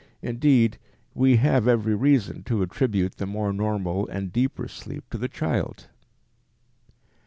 [0.23, 0.79] Indeed,
[1.13, 5.89] we have every reason to attribute the more normal and deeper sleep to the child.